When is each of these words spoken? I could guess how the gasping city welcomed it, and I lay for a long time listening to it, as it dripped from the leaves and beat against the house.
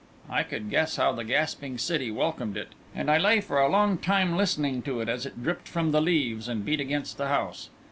I 0.31 0.41
could 0.41 0.71
guess 0.71 0.95
how 0.95 1.11
the 1.11 1.23
gasping 1.23 1.77
city 1.77 2.09
welcomed 2.09 2.57
it, 2.57 2.69
and 2.95 3.11
I 3.11 3.19
lay 3.19 3.39
for 3.39 3.59
a 3.61 3.69
long 3.69 3.99
time 3.99 4.35
listening 4.35 4.81
to 4.81 4.99
it, 4.99 5.07
as 5.07 5.27
it 5.27 5.43
dripped 5.43 5.67
from 5.67 5.91
the 5.91 6.01
leaves 6.01 6.47
and 6.47 6.65
beat 6.65 6.79
against 6.79 7.19
the 7.19 7.27
house. 7.27 7.69